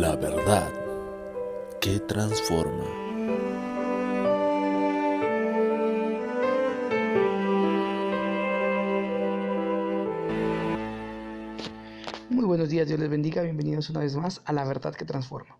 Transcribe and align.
La 0.00 0.16
verdad 0.16 0.72
que 1.78 2.00
transforma. 2.00 2.86
Muy 12.30 12.46
buenos 12.46 12.70
días, 12.70 12.88
Dios 12.88 12.98
les 12.98 13.10
bendiga, 13.10 13.42
bienvenidos 13.42 13.90
una 13.90 14.00
vez 14.00 14.16
más 14.16 14.40
a 14.46 14.54
La 14.54 14.64
verdad 14.64 14.94
que 14.94 15.04
transforma. 15.04 15.58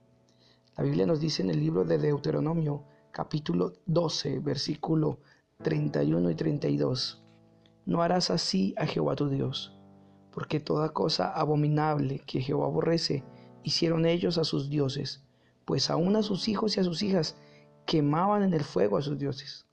La 0.79 0.85
Biblia 0.85 1.05
nos 1.05 1.21
dice 1.21 1.43
en 1.43 1.51
el 1.51 1.61
libro 1.61 1.85
de 1.85 1.99
Deuteronomio 1.99 2.85
capítulo 3.11 3.75
12, 3.85 4.39
versículo 4.39 5.19
31 5.63 6.31
y 6.31 6.35
32, 6.35 7.23
No 7.85 8.03
harás 8.03 8.31
así 8.31 8.75
a 8.79 8.87
Jehová 8.87 9.15
tu 9.15 9.29
Dios, 9.29 9.77
porque 10.33 10.59
toda 10.59 10.95
cosa 10.95 11.31
abominable 11.31 12.21
que 12.21 12.41
Jehová 12.41 12.65
aborrece, 12.65 13.25
hicieron 13.63 14.07
ellos 14.07 14.39
a 14.39 14.45
sus 14.45 14.69
dioses, 14.71 15.25
pues 15.65 15.91
aún 15.91 16.17
a 16.17 16.23
sus 16.23 16.49
hijos 16.49 16.77
y 16.77 16.81
a 16.81 16.85
sus 16.85 17.03
hijas 17.03 17.37
quemaban 17.87 18.43
en 18.43 18.55
el 18.55 18.65
fuego 18.65 18.97
a 18.97 19.03
sus 19.03 19.19
dioses. 19.19 19.67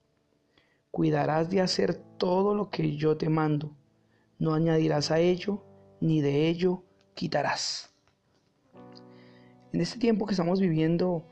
Cuidarás 0.91 1.49
de 1.49 1.61
hacer 1.61 1.95
todo 2.17 2.55
lo 2.55 2.69
que 2.69 2.95
yo 2.95 3.17
te 3.17 3.29
mando, 3.29 3.75
no 4.39 4.53
añadirás 4.53 5.11
a 5.11 5.19
ello, 5.19 5.63
ni 6.01 6.21
de 6.21 6.47
ello 6.47 6.83
quitarás. 7.13 7.93
En 9.71 9.81
este 9.81 9.99
tiempo 9.99 10.25
que 10.25 10.33
estamos 10.33 10.59
viviendo 10.59 11.25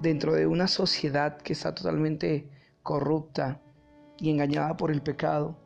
dentro 0.00 0.32
de 0.32 0.46
una 0.46 0.68
sociedad 0.68 1.36
que 1.38 1.52
está 1.52 1.74
totalmente 1.74 2.48
corrupta 2.82 3.60
y 4.18 4.30
engañada 4.30 4.76
por 4.76 4.90
el 4.90 5.02
pecado, 5.02 5.58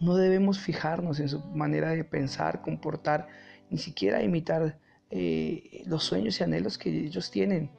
no 0.00 0.16
debemos 0.16 0.58
fijarnos 0.58 1.20
en 1.20 1.28
su 1.28 1.40
manera 1.54 1.90
de 1.90 2.04
pensar, 2.04 2.62
comportar, 2.62 3.28
ni 3.70 3.78
siquiera 3.78 4.22
imitar 4.22 4.78
eh, 5.10 5.82
los 5.86 6.04
sueños 6.04 6.40
y 6.40 6.44
anhelos 6.44 6.78
que 6.78 6.90
ellos 6.90 7.30
tienen, 7.30 7.70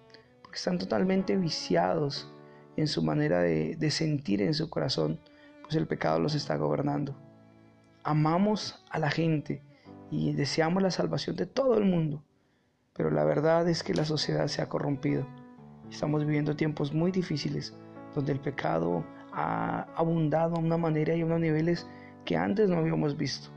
porque 0.42 0.58
están 0.58 0.78
totalmente 0.78 1.36
viciados 1.38 2.34
en 2.76 2.88
su 2.88 3.04
manera 3.04 3.42
de, 3.42 3.76
de 3.76 3.92
sentir 3.92 4.42
en 4.42 4.54
su 4.54 4.70
corazón, 4.70 5.20
pues 5.64 5.76
el 5.76 5.88
pecado 5.88 6.20
los 6.20 6.36
está 6.36 6.56
gobernando. 6.58 7.16
Amamos 8.04 8.84
a 8.90 9.00
la 9.00 9.12
gente 9.12 9.62
y 10.10 10.34
deseamos 10.34 10.82
la 10.82 10.92
salvación 10.92 11.36
de 11.36 11.46
todo 11.46 11.78
el 11.78 11.86
mundo, 11.86 12.24
pero 12.94 13.12
la 13.12 13.24
verdad 13.24 13.68
es 13.70 13.84
que 13.84 13.94
la 13.94 14.06
sociedad 14.06 14.48
se 14.48 14.62
ha 14.62 14.70
corrompido. 14.70 15.28
Estamos 15.92 16.26
viviendo 16.26 16.56
tiempos 16.56 16.94
muy 16.94 17.12
difíciles 17.12 17.76
donde 18.16 18.32
el 18.32 18.40
pecado 18.40 19.06
ha 19.32 19.88
abundado 19.96 20.56
a 20.56 20.60
una 20.60 20.78
manera 20.78 21.16
y 21.16 21.22
a 21.22 21.26
unos 21.26 21.40
niveles 21.40 21.88
que 22.26 22.38
antes 22.38 22.70
no 22.70 22.78
habíamos 22.78 23.18
visto. 23.18 23.50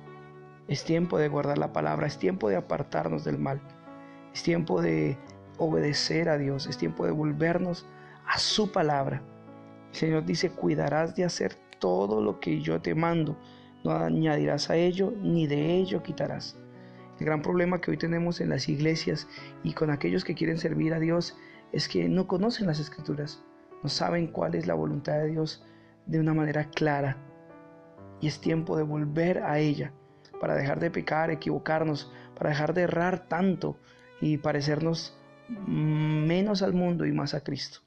Es 0.69 0.85
tiempo 0.85 1.19
de 1.19 1.29
guardar 1.29 1.59
la 1.59 1.73
palabra, 1.73 2.07
es 2.07 2.19
tiempo 2.19 2.49
de 2.49 2.57
apartarnos 2.57 3.25
del 3.25 3.37
mal, 3.37 3.61
es 4.33 4.45
tiempo 4.45 4.81
de 4.81 5.19
obedecer 5.59 6.29
a 6.29 6.39
Dios, 6.39 6.67
es 6.69 6.79
tiempo 6.79 7.05
de 7.05 7.11
volvernos 7.11 7.85
a 8.27 8.39
su 8.39 8.71
palabra. 8.71 9.23
El 9.91 9.95
Señor 9.95 10.25
dice, 10.25 10.51
cuidarás 10.51 11.17
de 11.17 11.25
hacer 11.25 11.57
todo 11.81 12.23
lo 12.23 12.39
que 12.39 12.61
yo 12.61 12.81
te 12.81 12.95
mando, 12.95 13.37
no 13.83 13.91
añadirás 13.91 14.71
a 14.71 14.77
ello, 14.77 15.13
ni 15.21 15.49
de 15.49 15.75
ello 15.75 16.03
quitarás. 16.03 16.57
El 17.19 17.27
gran 17.27 17.43
problema 17.43 17.81
que 17.81 17.91
hoy 17.91 17.97
tenemos 17.97 18.41
en 18.41 18.49
las 18.49 18.69
iglesias 18.69 19.27
y 19.65 19.73
con 19.75 19.91
aquellos 19.91 20.25
que 20.25 20.35
quieren 20.35 20.59
servir 20.59 20.95
a 20.95 21.01
Dios 21.01 21.37
es 21.73 21.89
que 21.89 22.09
no 22.09 22.29
conocen 22.29 22.69
las 22.69 22.79
escrituras, 22.79 23.45
no 23.83 23.89
saben 23.89 24.29
cuál 24.29 24.55
es 24.55 24.69
la 24.69 24.75
voluntad 24.75 25.15
de 25.15 25.31
Dios 25.31 25.67
de 26.07 26.21
una 26.21 26.35
manera 26.35 26.71
clara. 26.71 27.17
Y 28.21 28.29
es 28.29 28.41
tiempo 28.41 28.77
de 28.77 28.85
volver 28.85 29.43
a 29.43 29.59
ella 29.59 29.93
para 30.43 30.57
dejar 30.57 30.81
de 30.81 30.91
pecar, 30.91 31.31
equivocarnos, 31.31 32.11
para 32.35 32.51
dejar 32.51 32.75
de 32.75 32.83
errar 32.83 33.29
tanto 33.29 33.77
y 34.21 34.39
parecernos 34.39 35.17
menos 35.49 36.63
al 36.63 36.73
mundo 36.73 37.07
y 37.07 37.13
más 37.13 37.35
a 37.35 37.45
Cristo. 37.45 37.79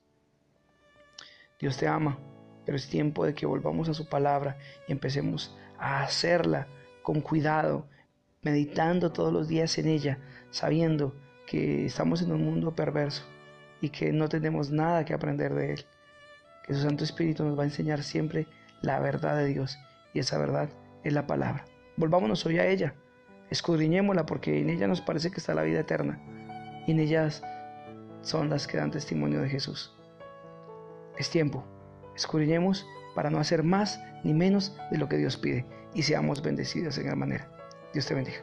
Dios 1.60 1.76
te 1.76 1.86
ama, 1.86 2.18
pero 2.66 2.78
es 2.78 2.88
tiempo 2.88 3.26
de 3.26 3.34
que 3.34 3.46
volvamos 3.46 3.90
a 3.90 3.94
su 3.94 4.08
palabra 4.08 4.58
y 4.88 4.94
empecemos 4.94 5.54
a 5.78 6.02
hacerla 6.02 6.70
con 7.04 7.20
cuidado, 7.20 7.90
meditando 8.42 9.12
todos 9.12 9.34
los 9.34 9.50
días 9.50 9.78
en 9.78 9.90
ella, 9.90 10.20
sabiendo 10.50 11.14
que 11.48 11.86
estamos 11.86 12.22
en 12.22 12.32
un 12.32 12.46
mundo 12.46 12.74
perverso 12.74 13.26
y 13.82 13.90
que 13.90 14.14
no 14.14 14.30
tenemos 14.30 14.72
nada 14.72 15.04
que 15.04 15.14
aprender 15.14 15.54
de 15.56 15.74
él. 15.74 15.86
Que 16.66 16.74
su 16.74 16.84
Santo 16.84 17.04
Espíritu 17.04 17.44
nos 17.44 17.60
va 17.60 17.64
a 17.64 17.66
enseñar 17.66 18.02
siempre 18.02 18.48
la 18.82 19.02
verdad 19.02 19.36
de 19.36 19.48
Dios 19.48 19.78
y 20.14 20.20
esa 20.20 20.38
verdad 20.38 20.70
es 21.04 21.12
la 21.12 21.28
palabra. 21.28 21.66
Volvámonos 21.98 22.46
hoy 22.46 22.60
a 22.60 22.68
ella, 22.68 22.94
escudriñémosla 23.50 24.26
porque 24.26 24.60
en 24.60 24.70
ella 24.70 24.88
nos 24.88 25.02
parece 25.02 25.32
que 25.32 25.40
está 25.40 25.54
la 25.54 25.64
vida 25.64 25.80
eterna 25.80 26.20
y 26.86 26.92
en 26.92 27.00
ellas 27.00 27.42
son 28.22 28.50
las 28.50 28.68
que 28.68 28.78
dan 28.78 28.92
testimonio 28.92 29.42
de 29.42 29.50
Jesús. 29.50 29.96
Es 31.18 31.30
tiempo, 31.30 31.64
escudriñemos 32.16 32.86
para 33.16 33.30
no 33.30 33.40
hacer 33.40 33.64
más 33.64 34.02
ni 34.24 34.34
menos 34.34 34.78
de 34.92 34.98
lo 34.98 35.08
que 35.08 35.18
Dios 35.18 35.38
pide 35.38 35.66
y 35.94 36.04
seamos 36.04 36.42
bendecidos 36.42 36.98
en 36.98 37.06
gran 37.06 37.20
manera. 37.20 37.50
Dios 37.94 38.06
te 38.06 38.14
bendiga. 38.14 38.40